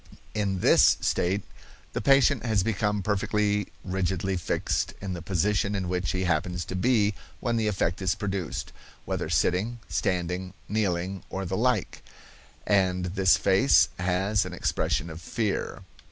[0.33, 1.43] In this state
[1.93, 6.75] the patient has become perfectly rigidly fixed in the position in which he happens to
[6.75, 8.73] be when the effect is produced,
[9.05, 12.01] whether sitting, standing, kneeling, or the like;
[12.65, 15.83] and this face has an expression of fear.